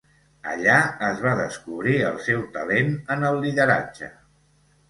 [0.51, 0.77] Allà
[1.07, 4.11] es va descobrir el seu talent en el lideratge.